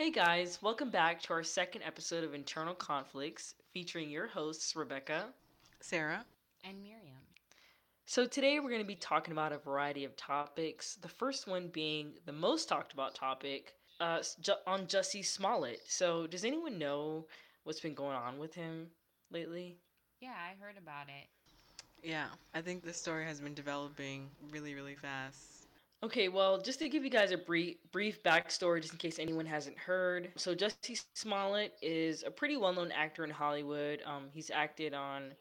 [0.00, 5.26] Hey guys, welcome back to our second episode of Internal Conflicts featuring your hosts, Rebecca,
[5.80, 6.24] Sarah,
[6.64, 7.20] and Miriam.
[8.06, 10.94] So, today we're going to be talking about a variety of topics.
[10.94, 14.22] The first one being the most talked about topic uh,
[14.66, 15.82] on Jussie Smollett.
[15.86, 17.26] So, does anyone know
[17.64, 18.86] what's been going on with him
[19.30, 19.76] lately?
[20.22, 21.28] Yeah, I heard about it.
[22.02, 25.59] Yeah, I think this story has been developing really, really fast.
[26.02, 29.44] Okay, well, just to give you guys a brief brief backstory, just in case anyone
[29.44, 30.30] hasn't heard.
[30.36, 34.00] So Jussie Smollett is a pretty well-known actor in Hollywood.
[34.06, 35.32] Um, he's acted on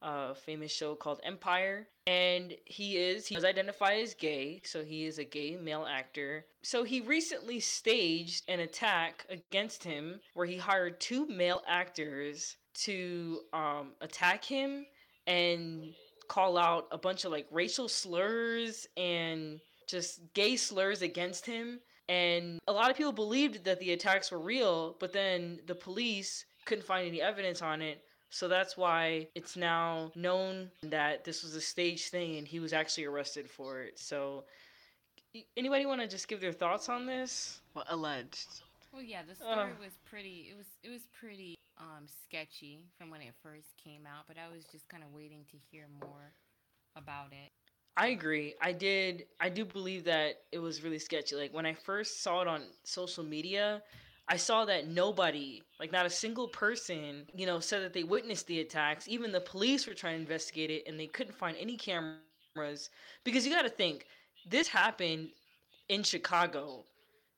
[0.00, 5.04] a famous show called Empire, and he is he does identify as gay, so he
[5.04, 6.46] is a gay male actor.
[6.62, 13.40] So he recently staged an attack against him, where he hired two male actors to
[13.52, 14.86] um, attack him
[15.26, 15.92] and
[16.28, 21.80] call out a bunch of like racial slurs and just gay slurs against him.
[22.08, 26.44] And a lot of people believed that the attacks were real, but then the police
[26.64, 28.02] couldn't find any evidence on it.
[28.30, 32.72] So that's why it's now known that this was a stage thing and he was
[32.72, 33.98] actually arrested for it.
[33.98, 34.44] So
[35.56, 37.60] anybody want to just give their thoughts on this?
[37.74, 38.62] Well, alleged.
[38.92, 40.48] Well, yeah, the story uh, was pretty.
[40.50, 44.52] It was it was pretty um, sketchy from when it first came out, but I
[44.52, 46.32] was just kind of waiting to hear more
[46.96, 47.52] about it.
[47.98, 48.54] I agree.
[48.62, 49.26] I did.
[49.40, 51.34] I do believe that it was really sketchy.
[51.34, 53.82] Like when I first saw it on social media,
[54.28, 58.46] I saw that nobody, like not a single person, you know, said that they witnessed
[58.46, 59.08] the attacks.
[59.08, 62.90] Even the police were trying to investigate it and they couldn't find any cameras
[63.24, 64.06] because you got to think
[64.48, 65.30] this happened
[65.88, 66.84] in Chicago,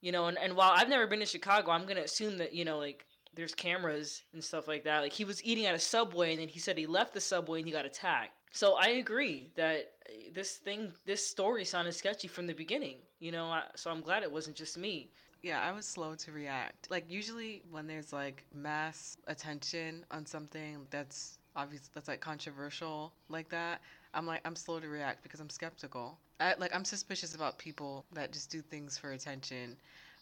[0.03, 2.53] you know, and, and while I've never been to Chicago, I'm going to assume that,
[2.53, 5.01] you know, like there's cameras and stuff like that.
[5.01, 7.61] Like he was eating at a subway and then he said he left the subway
[7.61, 8.33] and he got attacked.
[8.53, 12.97] So I agree that uh, this thing, this story sounded sketchy from the beginning.
[13.21, 15.11] You know, so I'm glad it wasn't just me.
[15.43, 16.91] Yeah, I was slow to react.
[16.91, 23.49] Like usually when there's like mass attention on something that's obvious, that's like controversial like
[23.51, 23.81] that,
[24.15, 26.19] I'm like I'm slow to react because I'm skeptical.
[26.41, 29.77] I, like I'm suspicious about people that just do things for attention.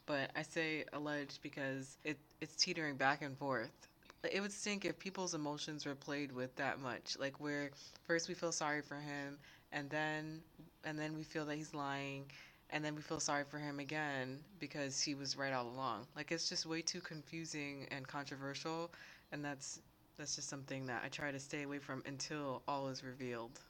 [0.07, 3.89] But I say alleged because it it's teetering back and forth
[4.25, 7.17] it would stink if people's emotions were played with that much.
[7.19, 7.71] Like where
[8.07, 9.39] first we feel sorry for him
[9.73, 10.43] and then
[10.85, 12.25] and then we feel that he's lying
[12.71, 16.07] and then we feel sorry for him again because he was right all along.
[16.17, 18.91] Like it's just way too confusing and controversial
[19.33, 19.81] and that's
[20.17, 23.61] that's just something that I try to stay away from until all is revealed.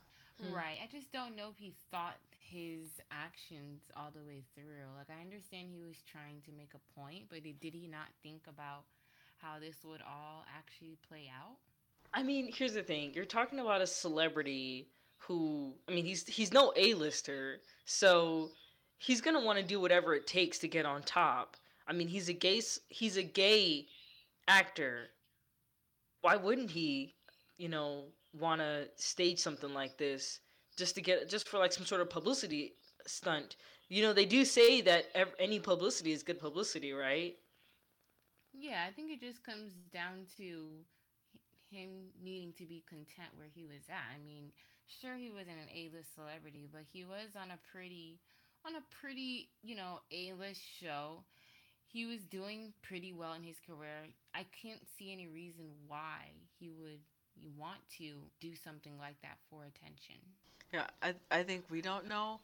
[0.40, 0.54] Hmm.
[0.54, 0.78] Right.
[0.82, 4.88] I just don't know if he thought his actions all the way through.
[4.96, 8.46] Like I understand he was trying to make a point, but did he not think
[8.48, 8.84] about
[9.40, 11.56] how this would all actually play out?
[12.14, 13.12] I mean, here's the thing.
[13.14, 14.88] You're talking about a celebrity
[15.18, 18.50] who I mean, he's he's no A-lister, so
[18.98, 21.56] he's going to want to do whatever it takes to get on top.
[21.86, 23.86] I mean, he's a gay he's a gay
[24.46, 25.08] actor.
[26.20, 27.14] Why wouldn't he,
[27.58, 28.04] you know,
[28.38, 30.40] want to stage something like this
[30.76, 32.74] just to get just for like some sort of publicity
[33.06, 33.56] stunt?
[33.88, 35.06] You know, they do say that
[35.38, 37.36] any publicity is good publicity, right?
[38.58, 40.82] Yeah, I think it just comes down to
[41.70, 44.14] him needing to be content where he was at.
[44.14, 44.50] I mean,
[45.00, 48.18] sure he wasn't an A-list celebrity, but he was on a pretty
[48.66, 51.22] on a pretty, you know, A-list show.
[51.86, 54.08] He was doing pretty well in his career.
[54.34, 57.00] I can't see any reason why he would
[57.56, 60.16] want to do something like that for attention.
[60.72, 62.40] Yeah, I I think we don't know,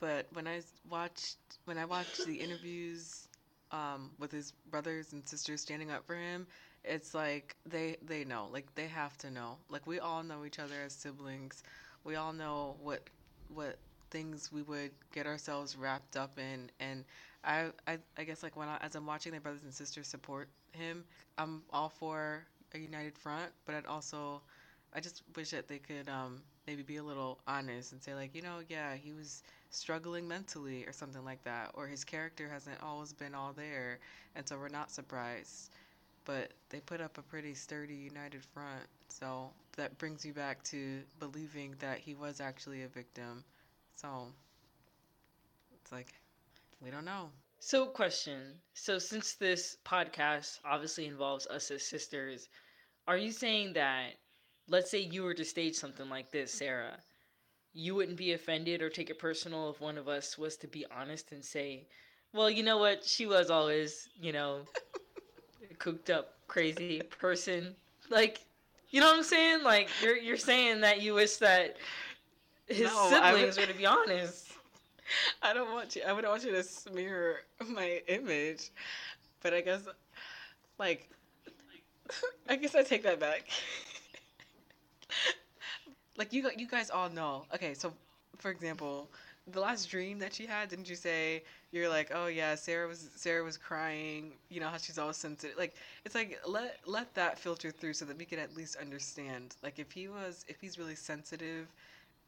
[0.00, 3.28] but when I watched when I watched the interviews
[3.72, 6.46] um, with his brothers and sisters standing up for him,
[6.84, 9.58] it's like they they know, like they have to know.
[9.68, 11.62] Like we all know each other as siblings.
[12.04, 13.08] We all know what
[13.48, 13.78] what
[14.10, 17.04] things we would get ourselves wrapped up in, and
[17.44, 20.48] I I, I guess like when I, as I'm watching their brothers and sisters support
[20.72, 21.04] him,
[21.38, 22.44] I'm all for
[22.74, 24.42] a united front, but I'd also
[24.92, 28.34] I just wish that they could um, maybe be a little honest and say like,
[28.34, 32.82] you know, yeah, he was struggling mentally or something like that, or his character hasn't
[32.82, 33.98] always been all there,
[34.34, 35.70] and so we're not surprised.
[36.24, 41.00] But they put up a pretty sturdy united front, so that brings you back to
[41.18, 43.44] believing that he was actually a victim.
[43.96, 44.26] So
[45.80, 46.14] it's like
[46.80, 47.30] we don't know.
[47.62, 48.54] So, question.
[48.72, 52.48] So, since this podcast obviously involves us as sisters,
[53.06, 54.14] are you saying that,
[54.68, 56.98] let's say you were to stage something like this, Sarah,
[57.72, 60.84] you wouldn't be offended or take it personal if one of us was to be
[60.96, 61.86] honest and say,
[62.32, 63.04] well, you know what?
[63.04, 64.60] She was always, you know,
[65.70, 67.74] a cooked up, crazy person.
[68.08, 68.40] Like,
[68.90, 69.62] you know what I'm saying?
[69.62, 71.76] Like, you're you're saying that you wish that
[72.66, 74.52] his no, siblings would, were to be honest.
[75.42, 76.02] I don't want you.
[76.06, 78.70] I wouldn't want you to smear my image.
[79.42, 79.82] but I guess,
[80.78, 81.08] like,
[82.48, 83.48] I guess I take that back.
[86.20, 87.46] like you, you guys all know.
[87.54, 87.94] Okay, so
[88.38, 89.10] for example,
[89.52, 93.10] the last dream that she had, didn't you say you're like, oh yeah, Sarah was
[93.16, 94.34] Sarah was crying.
[94.50, 95.58] You know how she's always sensitive.
[95.58, 95.74] Like
[96.04, 99.56] it's like let let that filter through so that we can at least understand.
[99.62, 101.68] Like if he was if he's really sensitive,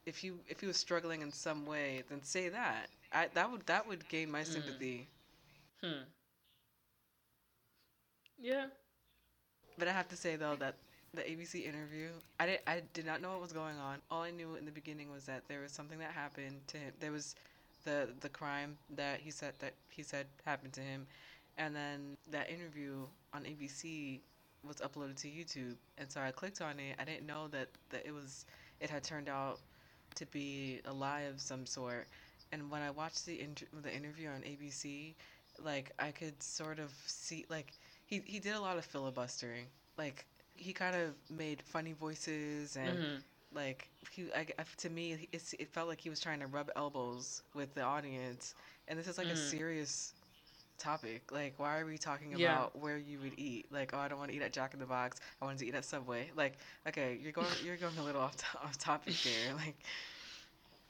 [0.07, 2.89] if you if he was struggling in some way, then say that.
[3.13, 5.09] I that would that would gain my sympathy.
[5.83, 6.03] Hmm.
[8.41, 8.67] Yeah.
[9.79, 10.77] But I have to say though that
[11.15, 12.09] the ABC interview,
[12.41, 13.99] I did I did not know what was going on.
[14.11, 16.93] All I knew in the beginning was that there was something that happened to him.
[17.01, 17.35] There was
[17.85, 21.07] the the crime that he said that he said happened to him,
[21.59, 24.21] and then that interview on ABC
[24.65, 25.77] was uploaded to YouTube.
[25.99, 26.97] And so I clicked on it.
[26.99, 28.47] I didn't know that that it was
[28.81, 29.61] it had turned out
[30.17, 32.09] to be a lie of some sort.
[32.53, 35.15] And when I watched the inter- the interview on ABC,
[35.63, 37.73] like I could sort of see like
[38.07, 39.67] he he did a lot of filibustering.
[39.99, 40.27] Like
[40.63, 43.17] he kind of made funny voices and hmm
[43.55, 44.47] like he I,
[44.79, 48.55] to me it felt like he was trying to rub elbows with the audience.
[48.89, 49.37] And this is like a Mhm.
[49.37, 50.15] serious
[50.79, 51.31] topic.
[51.31, 52.39] Like why are we talking Yeah.
[52.39, 53.67] about where you would eat?
[53.71, 55.21] Like oh i don't want to eat at jack in the box.
[55.41, 56.31] I want to eat at subway.
[56.35, 56.55] Like
[56.89, 59.55] okay you're going you're going a little off, to- off topic there.
[59.65, 59.77] Like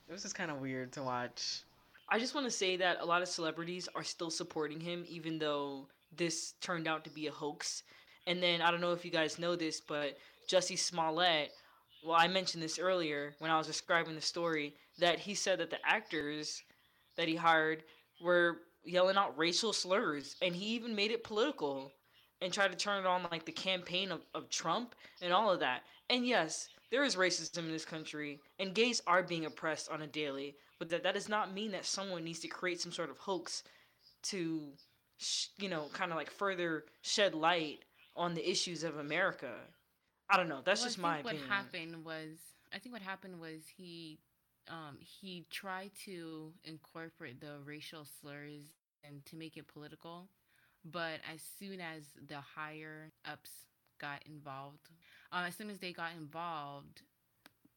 [0.09, 1.63] it was just kind of weird to watch.
[2.09, 5.39] I just want to say that a lot of celebrities are still supporting him, even
[5.39, 5.87] though
[6.17, 7.83] this turned out to be a hoax.
[8.27, 10.17] And then I don't know if you guys know this, but
[10.49, 11.51] Jussie Smollett.
[12.05, 15.71] Well, I mentioned this earlier when I was describing the story that he said that
[15.71, 16.63] the actors
[17.17, 17.85] that he hired
[18.21, 21.93] were yelling out racial slurs, and he even made it political
[22.41, 25.61] and tried to turn it on like the campaign of, of Trump and all of
[25.61, 25.83] that.
[26.11, 30.07] And yes, there is racism in this country, and gays are being oppressed on a
[30.09, 33.17] daily but that, that does not mean that someone needs to create some sort of
[33.17, 33.63] hoax
[34.25, 34.63] to
[35.57, 37.79] you know kind of like further shed light
[38.17, 39.53] on the issues of america.
[40.31, 40.61] I don't know.
[40.65, 41.43] That's Well, just my opinion.
[41.43, 42.39] What happened was,
[42.73, 44.19] I think what happened was he,
[44.69, 48.65] um, he tried to incorporate the racial slurs
[49.05, 50.29] and to make it political,
[50.85, 53.51] but as soon as the higher ups
[54.01, 54.89] got involved,
[55.33, 57.03] um, as soon as they got involved,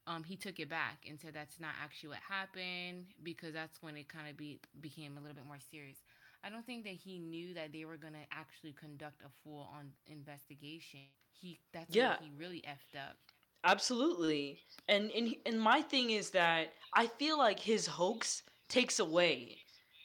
[0.06, 3.96] um, he took it back and said that's not actually what happened because that's when
[3.96, 5.98] it kind of be became a little bit more serious.
[6.44, 9.90] I don't think that he knew that they were gonna actually conduct a full on
[10.06, 11.00] investigation.
[11.32, 12.16] He that's Yeah.
[12.20, 13.16] he really effed up.
[13.64, 19.58] absolutely and, and and my thing is that i feel like his hoax takes away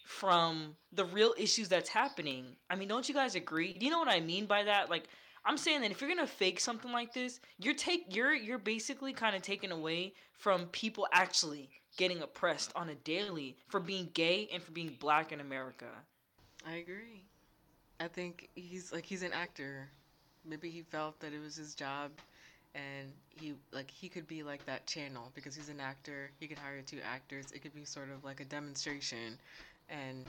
[0.06, 4.00] from the real issues that's happening i mean don't you guys agree do you know
[4.00, 5.08] what i mean by that like
[5.46, 9.14] i'm saying that if you're gonna fake something like this you're take you're you're basically
[9.14, 14.50] kind of taking away from people actually getting oppressed on a daily for being gay
[14.54, 15.88] and for being black in america
[16.66, 17.24] i agree.
[18.00, 19.90] I think he's like he's an actor.
[20.46, 22.12] Maybe he felt that it was his job
[22.74, 26.32] and he like he could be like that channel because he's an actor.
[26.40, 27.52] He could hire two actors.
[27.52, 29.38] It could be sort of like a demonstration.
[29.90, 30.26] And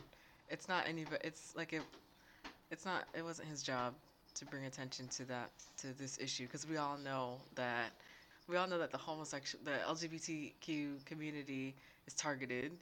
[0.50, 1.82] it's not any but it's like it
[2.70, 3.94] it's not it wasn't his job
[4.34, 7.90] to bring attention to that to this issue because we all know that
[8.48, 11.74] we all know that the homosexual the lgbtq community
[12.06, 12.72] is targeted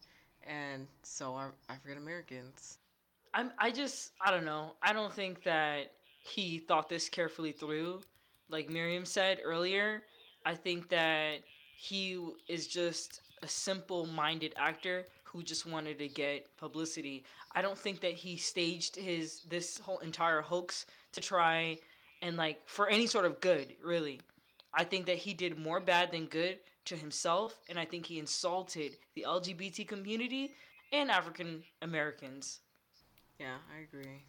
[0.46, 2.78] and so are african americans
[3.34, 4.72] I'm I just I don't know.
[4.82, 5.92] I don't think that
[6.22, 8.00] he thought this carefully through.
[8.48, 10.02] Like Miriam said earlier,
[10.44, 11.40] I think that
[11.76, 17.24] he is just a simple-minded actor who just wanted to get publicity.
[17.54, 21.78] I don't think that he staged his this whole entire hoax to try
[22.22, 24.20] and like for any sort of good, really.
[24.74, 28.18] I think that he did more bad than good to himself and I think he
[28.18, 30.52] insulted the LGBT community
[30.92, 32.60] and African Americans.
[33.40, 34.24] Yeah, I agree.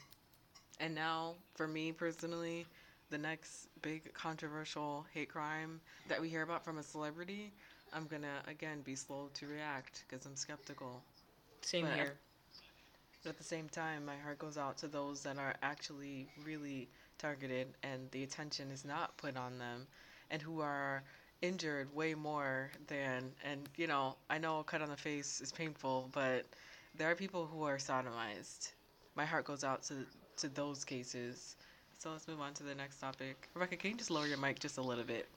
[0.80, 2.68] And now, for me personally,
[3.12, 7.54] the next big controversial hate crime that we hear about from a celebrity,
[7.94, 11.04] I'm gonna again be slow to react because I'm skeptical.
[11.62, 12.20] Same But here.
[13.24, 16.90] But at the same time, my heart goes out to those that are actually really
[17.18, 19.88] targeted and the attention is not put on them
[20.32, 21.04] and who are
[21.42, 25.52] injured way more than, and you know, I know a cut on the face is
[25.52, 26.46] painful, but
[26.96, 28.72] there are people who are sodomized.
[29.16, 30.06] My heart goes out to,
[30.38, 31.56] to those cases.
[31.98, 33.50] So let's move on to the next topic.
[33.54, 35.28] Rebecca, can you just lower your mic just a little bit?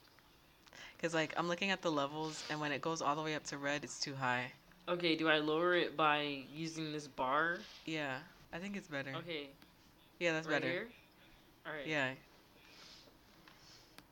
[0.97, 3.43] Because, like, I'm looking at the levels, and when it goes all the way up
[3.45, 4.51] to red, it's too high.
[4.87, 7.57] Okay, do I lower it by using this bar?
[7.85, 8.17] Yeah,
[8.53, 9.11] I think it's better.
[9.17, 9.47] Okay,
[10.19, 10.71] Yeah, that's right better.
[10.71, 10.87] here.
[11.65, 11.85] All right.
[11.85, 12.11] Yeah.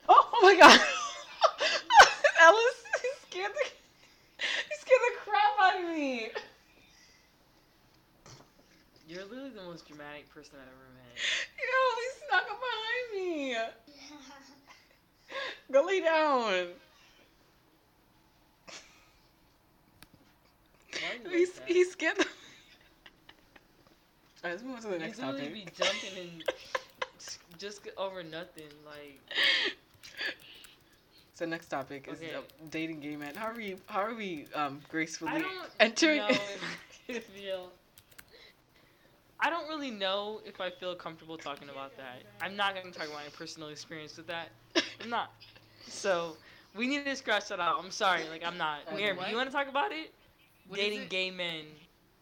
[0.10, 0.80] Oh, oh my god!
[2.40, 2.84] Alice,
[3.30, 3.70] scared the
[4.40, 6.30] you scared the crap out of me.
[9.14, 11.04] You're literally the most dramatic person I've ever met.
[11.62, 13.56] You always snuck up behind me.
[15.72, 16.68] Go lay down.
[21.30, 22.20] He, like skipped.
[22.22, 22.26] All
[24.44, 25.54] right, let's move on to the next He's topic.
[25.54, 26.44] be jumping and
[27.60, 29.22] just over nothing, like.
[31.36, 32.32] So next topic is okay.
[32.72, 33.36] dating gay men.
[33.36, 33.76] How are we?
[33.86, 35.44] How are we um, gracefully
[35.80, 36.24] entering?
[39.40, 42.24] I don't really know if I feel comfortable talking about that.
[42.42, 44.50] I'm not going to talk about my personal experience with that.
[45.02, 45.32] I'm not.
[45.88, 46.38] So
[46.76, 47.76] we need to scratch that out.
[47.80, 48.20] I'm sorry.
[48.24, 48.80] Like I'm not.
[48.86, 50.12] Like Miriam, you want to talk about it?
[50.68, 51.10] What is Dating it?
[51.10, 51.66] gay men.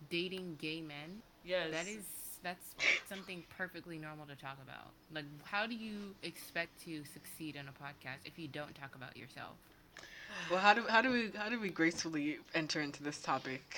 [0.09, 1.21] Dating gay men.
[1.43, 1.71] Yes.
[1.71, 2.05] That is
[2.43, 2.75] that's
[3.05, 4.93] something perfectly normal to talk about.
[5.13, 9.17] Like, how do you expect to succeed in a podcast if you don't talk about
[9.17, 9.57] yourself?
[10.49, 13.77] well, how do how do we how do we gracefully enter into this topic?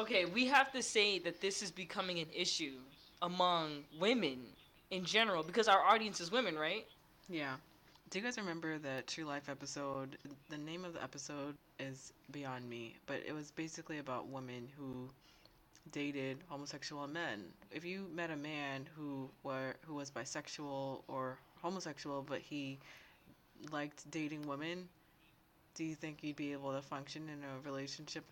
[0.00, 2.78] Okay, we have to say that this is becoming an issue
[3.20, 4.38] among women
[4.90, 6.86] in general because our audience is women, right?
[7.28, 7.56] Yeah.
[8.08, 10.16] Do you guys remember the True Life episode?
[10.48, 15.10] The name of the episode is Beyond Me, but it was basically about women who
[15.92, 17.44] dated homosexual men.
[17.70, 22.78] If you met a man who were who was bisexual or homosexual, but he
[23.70, 24.88] liked dating women,
[25.74, 28.24] do you think you'd be able to function in a relationship?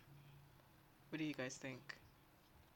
[1.10, 1.98] What do you guys think?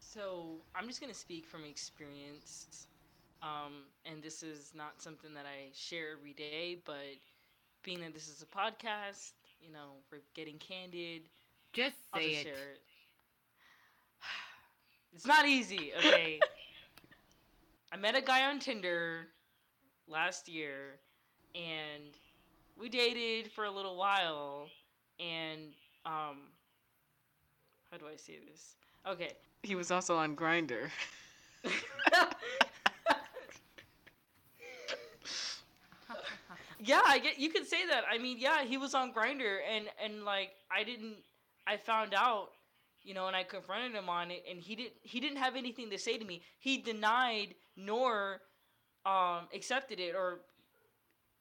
[0.00, 2.86] So I'm just gonna speak from experience,
[3.42, 6.76] um, and this is not something that I share every day.
[6.84, 7.18] But
[7.82, 11.28] being that this is a podcast, you know, we're getting candid.
[11.72, 12.44] Just I'll say just it.
[12.44, 12.82] share it.
[15.14, 16.44] It's not easy, okay?
[17.92, 19.28] I met a guy on Tinder
[20.08, 21.00] last year,
[21.54, 22.18] and
[22.76, 24.70] we dated for a little while,
[25.18, 25.74] and
[26.06, 26.51] um,
[27.92, 28.74] how do I say this?
[29.06, 29.32] Okay.
[29.62, 30.88] He was also on Grindr.
[36.80, 38.04] yeah, I get you could say that.
[38.10, 41.16] I mean, yeah, he was on Grindr and and like I didn't
[41.66, 42.52] I found out,
[43.02, 45.90] you know, and I confronted him on it and he didn't he didn't have anything
[45.90, 46.40] to say to me.
[46.60, 48.40] He denied nor
[49.04, 50.40] um accepted it or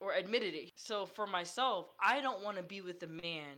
[0.02, 0.72] or admitted it.
[0.76, 3.56] So for myself, I don't want to be with a man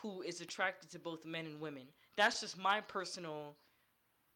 [0.00, 1.88] who is attracted to both men and women.
[2.16, 3.56] That's just my personal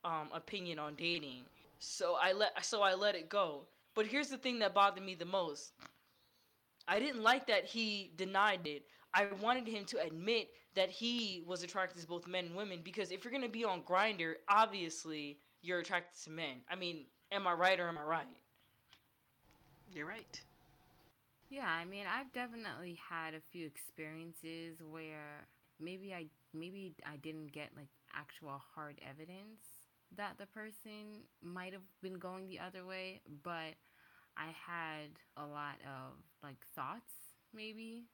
[0.04, 1.44] um opinion on dating.
[1.78, 3.66] So I let so I let it go.
[3.94, 5.72] But here's the thing that bothered me the most.
[6.88, 8.84] I didn't like that he denied it.
[9.14, 13.10] I wanted him to admit that he was attracted to both men and women because
[13.10, 16.62] if you're gonna be on Grindr, obviously you're attracted to men.
[16.68, 18.26] I mean, am I right or am I right?
[19.90, 20.42] You're right.
[21.48, 25.48] Yeah, I mean, I've definitely had a few experiences where
[25.80, 29.60] maybe I maybe I didn't get like actual hard evidence
[30.16, 33.74] that the person might have been going the other way, but
[34.36, 37.12] I had a lot of like thoughts
[37.54, 38.04] maybe.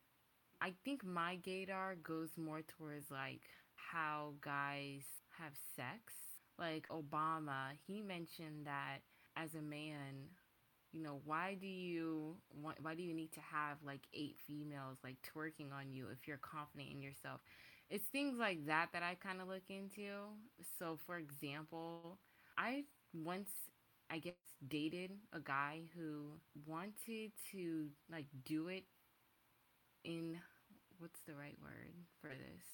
[0.60, 3.42] I think my gaydar goes more towards like
[3.76, 5.04] how guys
[5.38, 6.14] have sex.
[6.58, 8.98] Like Obama, he mentioned that
[9.36, 10.28] as a man,
[10.92, 12.36] you know, why do you
[12.80, 16.38] why do you need to have like eight females like twerking on you if you're
[16.38, 17.40] confident in yourself?
[17.88, 20.10] It's things like that that I kind of look into.
[20.78, 22.18] So, for example,
[22.58, 23.50] I once,
[24.10, 24.34] I guess,
[24.66, 26.32] dated a guy who
[26.66, 28.84] wanted to like do it
[30.04, 30.38] in
[30.98, 32.64] what's the right word for this?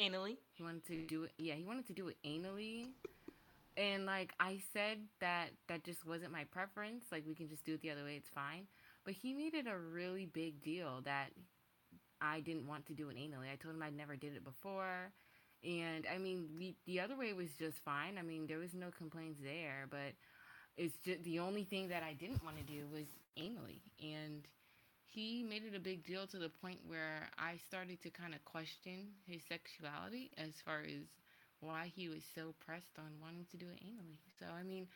[0.00, 0.38] Anally?
[0.54, 1.32] He wanted to do it.
[1.38, 2.88] Yeah, he wanted to do it anally.
[3.76, 7.04] And like I said that that just wasn't my preference.
[7.12, 8.66] Like we can just do it the other way, it's fine.
[9.04, 11.30] But he made it a really big deal that
[12.20, 13.52] I didn't want to do it anally.
[13.52, 15.12] I told him I'd never did it before.
[15.64, 18.16] And I mean, we, the other way was just fine.
[18.18, 20.14] I mean, there was no complaints there, but
[20.76, 23.06] it's just the only thing that I didn't want to do was
[23.36, 23.80] anally.
[24.00, 24.46] And
[25.06, 28.44] he made it a big deal to the point where I started to kind of
[28.44, 31.02] question his sexuality as far as
[31.60, 34.18] why he was so pressed on wanting to do it anally.
[34.38, 34.86] So, I mean,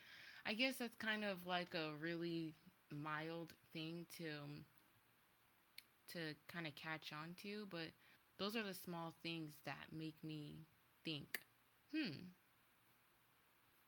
[0.45, 2.53] I guess that's kind of like a really
[2.91, 4.65] mild thing to um,
[6.11, 6.19] to
[6.51, 7.89] kind of catch on to, but
[8.37, 10.65] those are the small things that make me
[11.05, 11.39] think,
[11.93, 12.27] hmm,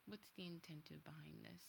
[0.06, 1.62] what's the intention behind this?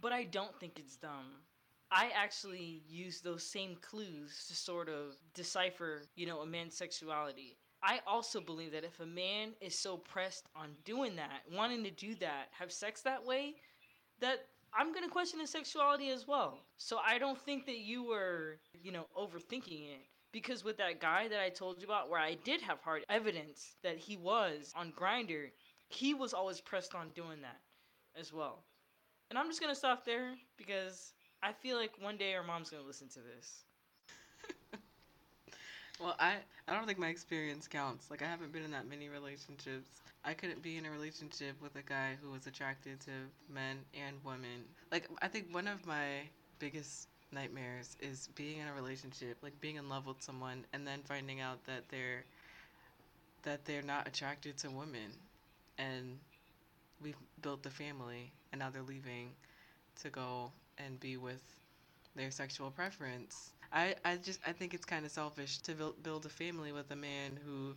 [0.00, 1.42] But I don't think it's dumb.
[1.90, 7.56] I actually use those same clues to sort of decipher, you know, a man's sexuality.
[7.82, 11.90] I also believe that if a man is so pressed on doing that, wanting to
[11.90, 13.56] do that, have sex that way,
[14.20, 16.58] that I'm going to question his sexuality as well.
[16.76, 20.06] So I don't think that you were, you know, overthinking it.
[20.32, 23.76] Because with that guy that I told you about, where I did have hard evidence
[23.82, 25.50] that he was on Grindr,
[25.88, 27.60] he was always pressed on doing that
[28.18, 28.64] as well.
[29.30, 32.82] And I'm just gonna stop there because I feel like one day our mom's gonna
[32.84, 33.64] listen to this.
[36.00, 38.10] Well, I I don't think my experience counts.
[38.10, 40.00] Like I haven't been in that many relationships.
[40.24, 43.10] I couldn't be in a relationship with a guy who was attracted to
[43.48, 44.64] men and women.
[44.92, 49.76] Like I think one of my biggest nightmares is being in a relationship, like being
[49.76, 52.24] in love with someone and then finding out that they're
[53.42, 55.12] that they're not attracted to women
[55.78, 56.18] and
[57.02, 59.30] we've built the family and now they're leaving
[60.02, 61.42] to go and be with
[62.16, 63.52] their sexual preference.
[63.72, 66.90] I, I just I think it's kind of selfish to build, build a family with
[66.90, 67.74] a man who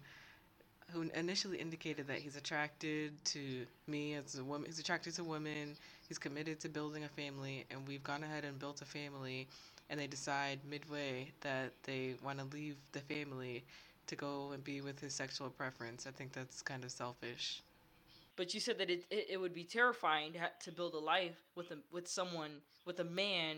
[0.92, 4.66] who initially indicated that he's attracted to me as a woman.
[4.68, 5.76] He's attracted to women.
[6.08, 9.48] He's committed to building a family, and we've gone ahead and built a family.
[9.90, 13.64] And they decide midway that they want to leave the family
[14.08, 16.06] to go and be with his sexual preference.
[16.08, 17.62] I think that's kind of selfish.
[18.36, 21.00] But you said that it, it, it would be terrifying to, ha- to build a
[21.00, 22.52] life with a with someone
[22.86, 23.58] with a man,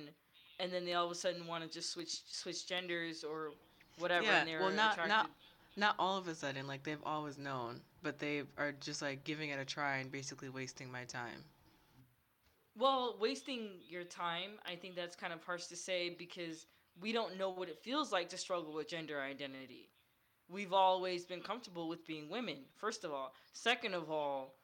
[0.60, 3.52] and then they all of a sudden want to just switch switch genders or
[4.00, 4.26] whatever.
[4.26, 5.14] Yeah, and they're well, not attracted.
[5.14, 5.30] not
[5.76, 6.68] not all of a sudden.
[6.68, 10.50] Like they've always known, but they are just like giving it a try and basically
[10.50, 11.44] wasting my time.
[12.78, 16.66] Well, wasting your time, I think that's kind of harsh to say because
[17.00, 19.90] we don't know what it feels like to struggle with gender identity.
[20.50, 23.34] We've always been comfortable with being women, first of all.
[23.54, 24.56] Second of all,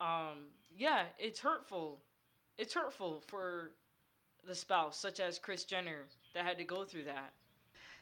[0.00, 1.98] um, yeah, it's hurtful.
[2.56, 3.72] It's hurtful for
[4.46, 7.32] the spouse, such as Kris Jenner, that had to go through that.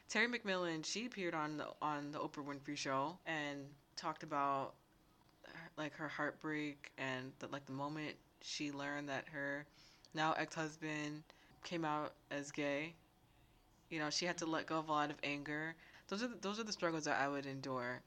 [0.09, 3.59] Terry McMillan, she appeared on the on the Oprah Winfrey Show and
[3.95, 4.73] talked about
[5.77, 9.65] like her heartbreak and the, like the moment she learned that her
[10.13, 11.23] now ex-husband
[11.63, 12.93] came out as gay.
[13.89, 15.75] You know, she had to let go of a lot of anger.
[16.07, 18.01] Those are the, those are the struggles that I would endure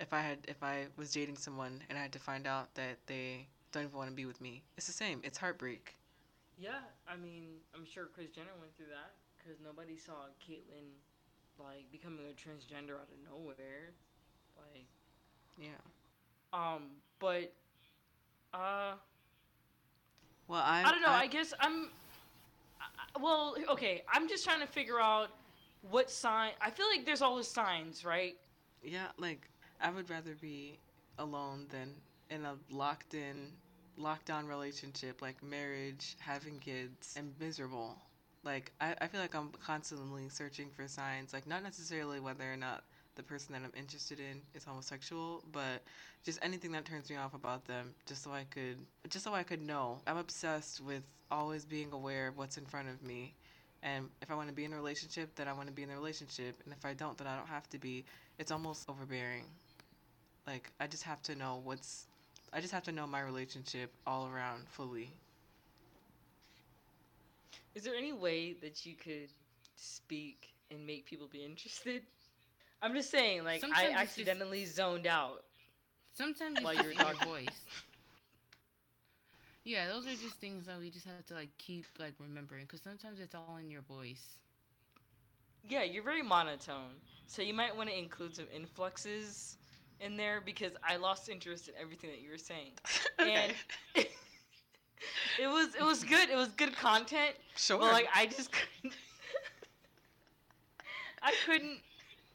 [0.00, 2.96] if I had if I was dating someone and I had to find out that
[3.06, 4.62] they don't even want to be with me.
[4.76, 5.20] It's the same.
[5.24, 5.94] It's heartbreak.
[6.58, 10.90] Yeah, I mean, I'm sure Kris Jenner went through that because nobody saw Caitlyn
[11.58, 13.92] like becoming a transgender out of nowhere.
[14.56, 14.86] Like,
[15.58, 15.68] Yeah.
[16.52, 16.84] um,
[17.18, 17.52] but
[18.54, 18.94] uh,
[20.46, 21.08] Well, I I don't know.
[21.08, 21.90] I, guess I'm.
[22.80, 22.84] I,
[23.16, 24.02] I- well, okay.
[24.12, 25.28] I'm just trying to figure out
[25.90, 26.52] what sign.
[26.60, 28.36] I feel like there's always signs, right?
[28.82, 29.48] Yeah, like
[29.80, 30.78] I would rather be
[31.18, 31.94] alone than
[32.30, 33.52] in a locked in,
[33.98, 37.96] lockdown relationship like marriage, having kids, and miserable.
[38.44, 42.56] Like I, I feel like I'm constantly searching for signs, like not necessarily whether or
[42.56, 42.84] not
[43.16, 45.82] the person that I'm interested in is homosexual, but
[46.24, 48.78] just anything that turns me off about them, just so I could,
[49.10, 49.98] just so I could know.
[50.06, 53.34] I'm obsessed with always being aware of what's in front of me,
[53.82, 55.90] and if I want to be in a relationship, then I want to be in
[55.90, 58.04] a relationship, and if I don't, then I don't have to be.
[58.38, 59.44] It's almost overbearing.
[60.46, 62.06] Like I just have to know what's,
[62.52, 65.10] I just have to know my relationship all around fully.
[67.78, 69.28] Is there any way that you could
[69.76, 72.02] speak and make people be interested?
[72.82, 75.44] I'm just saying, like Sometimes I it's just- accidentally zoned out.
[76.12, 77.28] Sometimes it's While you're your talking.
[77.28, 77.60] voice.
[79.62, 82.80] Yeah, those are just things that we just have to like keep like remembering because
[82.82, 84.26] sometimes it's all in your voice.
[85.68, 86.96] Yeah, you're very monotone,
[87.28, 89.56] so you might want to include some influxes
[90.00, 92.72] in there because I lost interest in everything that you were saying.
[93.20, 93.54] And
[95.40, 96.28] it was it was good.
[96.30, 97.34] It was good content.
[97.56, 97.78] sure.
[97.78, 98.92] But like I just couldn't
[101.22, 101.78] I couldn't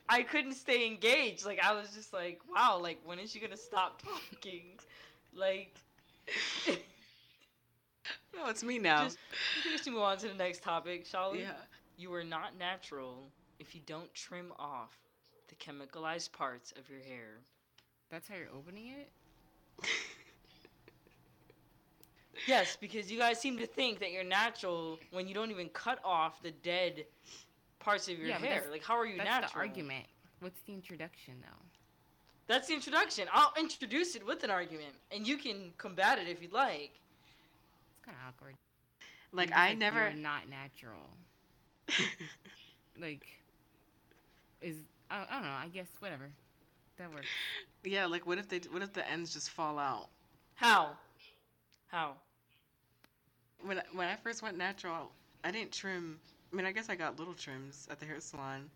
[0.10, 1.46] I couldn't stay engaged.
[1.46, 4.64] Like I was just like, wow, like when is she gonna stop talking?
[5.36, 5.74] Like
[8.36, 9.04] no, it's me now.
[9.06, 11.42] just I think we should move on to the next topic, shall we?
[11.42, 11.52] yeah.
[11.98, 13.28] You are not natural
[13.60, 14.98] if you don't trim off
[15.48, 17.40] the chemicalized parts of your hair.
[18.10, 19.12] That's how you're opening it.
[22.48, 26.00] Yes, because you guys seem to think that you're natural when you don't even cut
[26.04, 27.06] off the dead
[27.80, 28.64] parts of your Yeah, but hair.
[28.72, 29.52] Like, how are you That's natural?
[29.54, 30.06] the argument.
[30.40, 31.66] What's the introduction though?
[32.48, 33.28] That's the introduction.
[33.32, 36.92] I'll introduce it with an argument, and you can combat it if you'd like.
[37.96, 38.56] It's kind of awkward.
[39.32, 40.00] Like You're I never.
[40.10, 41.10] You're not natural.
[43.02, 43.26] Like,
[44.62, 44.76] is
[45.10, 45.50] I, I don't know.
[45.50, 46.30] I guess whatever.
[46.98, 47.26] That works.
[47.84, 48.60] yeah, like what if they?
[48.70, 50.10] What if the ends just fall out?
[50.56, 50.92] How?
[51.94, 52.16] How?
[53.62, 55.12] When I, when I first went natural,
[55.44, 56.20] I didn't trim.
[56.52, 58.68] I mean, I guess I got little trims at the hair salon.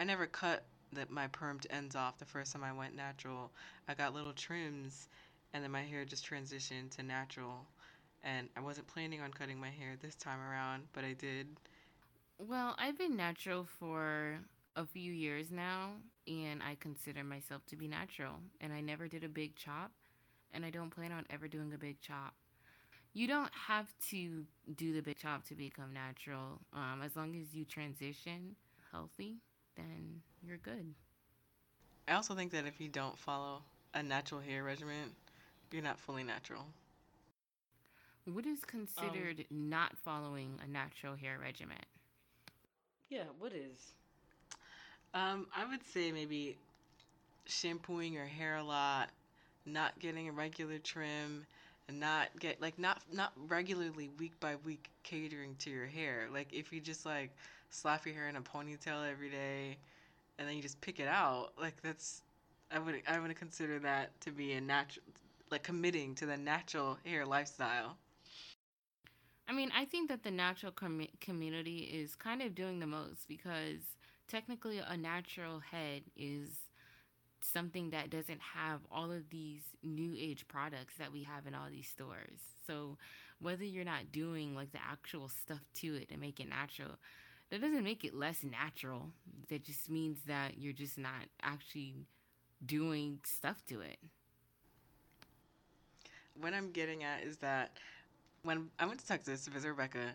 [0.00, 3.50] I never cut the, my permed ends off the first time I went natural.
[3.88, 5.10] I got little trims,
[5.52, 7.66] and then my hair just transitioned to natural.
[8.24, 11.48] And I wasn't planning on cutting my hair this time around, but I did.
[12.38, 14.38] Well, I've been natural for
[14.76, 15.90] a few years now,
[16.26, 18.36] and I consider myself to be natural.
[18.62, 19.90] And I never did a big chop,
[20.54, 22.32] and I don't plan on ever doing a big chop.
[23.14, 24.44] You don't have to
[24.76, 28.56] do the big chop to become natural, um, as long as you transition
[28.90, 29.36] healthy.
[29.76, 30.94] then you're good.
[32.08, 33.62] I also think that if you don't follow
[33.94, 35.10] a natural hair regimen,
[35.70, 36.66] you're not fully natural.
[38.24, 41.78] What is considered um, not following a natural hair regimen?
[43.10, 43.92] Yeah, what is?
[45.14, 46.56] Um, I would say maybe
[47.46, 49.10] shampooing your hair a lot,
[49.66, 51.46] not getting a regular trim,
[51.88, 56.28] and not get like not not regularly week by week catering to your hair.
[56.32, 57.30] Like if you just like
[57.70, 59.76] slap your hair in a ponytail every day,
[60.38, 62.22] and then you just pick it out, like that's
[62.70, 65.04] I would I would consider that to be a natural
[65.50, 67.96] like committing to the natural hair lifestyle.
[69.48, 73.28] I mean, I think that the natural com- community is kind of doing the most
[73.28, 73.80] because
[74.28, 76.48] technically a natural head is
[77.44, 81.68] something that doesn't have all of these new age products that we have in all
[81.70, 82.40] these stores.
[82.66, 82.96] So
[83.40, 86.92] whether you're not doing like the actual stuff to it to make it natural,
[87.50, 89.10] that doesn't make it less natural.
[89.48, 91.94] That just means that you're just not actually
[92.64, 93.98] doing stuff to it.
[96.40, 97.76] What I'm getting at is that
[98.42, 100.14] when I went to Texas to visit Rebecca,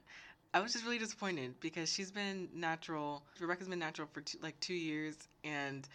[0.53, 3.21] I was just really disappointed because she's been natural.
[3.39, 5.87] Rebecca's been natural for two, like two years, and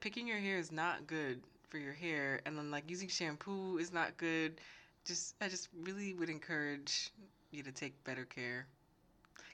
[0.00, 2.40] picking your hair is not good for your hair.
[2.46, 4.60] And then like using shampoo is not good.
[5.04, 7.12] Just I just really would encourage
[7.50, 8.66] you to take better care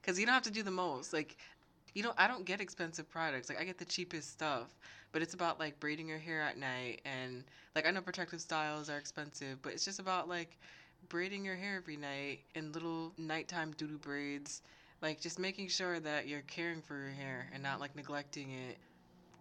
[0.00, 1.12] because you don't have to do the most.
[1.12, 1.36] Like
[1.94, 3.48] you know, I don't get expensive products.
[3.48, 4.68] Like I get the cheapest stuff,
[5.12, 8.90] but it's about like braiding your hair at night and like I know protective styles
[8.90, 10.58] are expensive, but it's just about like
[11.08, 14.62] braiding your hair every night in little nighttime doodoo braids.
[15.02, 18.78] Like just making sure that you're caring for your hair and not like neglecting it.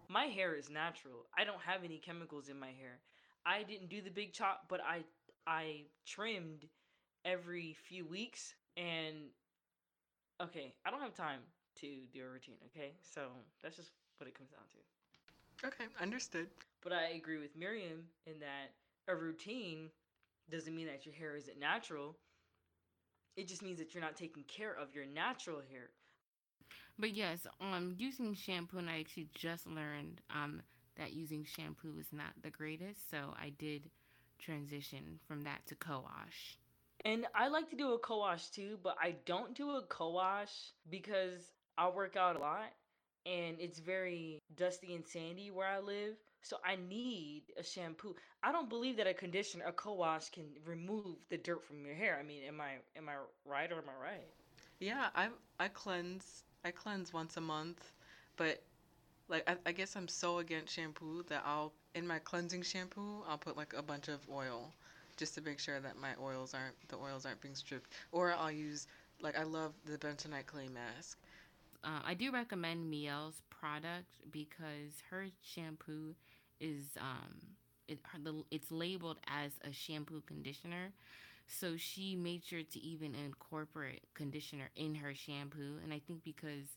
[0.08, 1.26] My hair is natural.
[1.36, 3.00] I don't have any chemicals in my hair.
[3.44, 5.04] I didn't do the big chop, but I
[5.46, 6.66] I trimmed
[7.24, 9.16] every few weeks and
[10.42, 11.40] okay, I don't have time
[11.80, 12.92] to do a routine, okay?
[13.02, 13.28] So
[13.62, 15.66] that's just what it comes down to.
[15.68, 16.48] Okay, understood.
[16.82, 18.72] But I agree with Miriam in that
[19.08, 19.90] a routine
[20.50, 22.16] doesn't mean that your hair isn't natural.
[23.36, 25.90] It just means that you're not taking care of your natural hair.
[26.98, 30.62] But yes, um, using shampoo, and I actually just learned um
[30.96, 33.90] that using shampoo is not the greatest, so I did
[34.38, 36.58] transition from that to co-wash.
[37.04, 41.52] And I like to do a co-wash too, but I don't do a co-wash because
[41.76, 42.72] I work out a lot
[43.26, 46.16] and it's very dusty and sandy where I live.
[46.42, 48.14] So I need a shampoo.
[48.42, 52.18] I don't believe that a conditioner, a co-wash can remove the dirt from your hair.
[52.18, 54.28] I mean, am I am I right or am I right?
[54.78, 55.28] Yeah, I
[55.58, 57.92] I cleanse I cleanse once a month,
[58.36, 58.62] but
[59.28, 63.38] like I, I guess I'm so against shampoo that I'll in my cleansing shampoo I'll
[63.38, 64.72] put like a bunch of oil
[65.16, 67.92] just to make sure that my oils aren't the oils aren't being stripped.
[68.12, 68.86] Or I'll use
[69.20, 71.18] like I love the bentonite clay mask.
[71.84, 76.14] Uh, I do recommend Mielle's product because her shampoo
[76.60, 77.34] is um
[77.88, 80.92] it her, the, it's labeled as a shampoo conditioner.
[81.48, 86.76] So she made sure to even incorporate conditioner in her shampoo, and I think because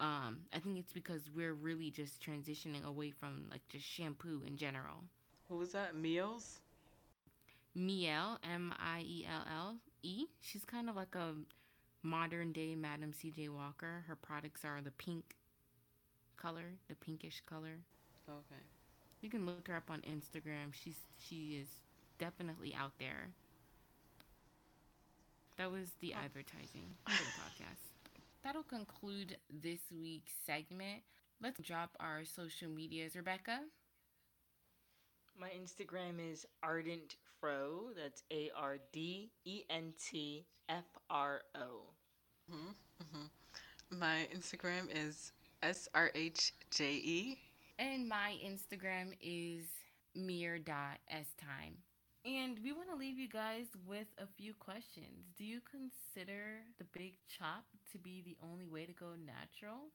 [0.00, 4.56] um, I think it's because we're really just transitioning away from like just shampoo in
[4.56, 5.04] general.
[5.48, 5.94] What was that?
[5.94, 6.60] Mielle's?
[7.74, 10.26] Mielle, M I E L L E.
[10.40, 11.34] She's kind of like a
[12.02, 13.50] modern day Madam C.J.
[13.50, 14.04] Walker.
[14.06, 15.36] Her products are the pink
[16.36, 17.80] color, the pinkish color.
[18.28, 18.62] Okay.
[19.20, 20.72] You can look her up on Instagram.
[20.72, 21.68] She's she is
[22.18, 23.30] definitely out there.
[25.58, 27.82] That was the advertising for the podcast.
[28.44, 31.02] That'll conclude this week's segment.
[31.42, 33.60] Let's drop our social medias, Rebecca.
[35.38, 37.90] My Instagram is Ardent Fro.
[37.96, 41.90] That's A R D E N T F R O.
[42.52, 42.68] Mm-hmm,
[43.02, 43.98] mm-hmm.
[43.98, 47.38] My Instagram is S R H J E.
[47.80, 49.64] And my Instagram is
[50.14, 51.76] mere.stime.
[52.24, 55.30] And we want to leave you guys with a few questions.
[55.36, 59.94] Do you consider the big chop to be the only way to go natural?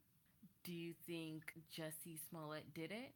[0.63, 3.13] Do you think Jussie Smollett did it?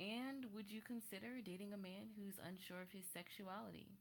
[0.00, 3.92] And would you consider dating a man who's unsure of his sexuality?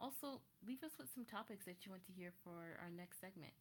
[0.00, 3.52] Also, leave us with some topics that you want to hear for our next segment.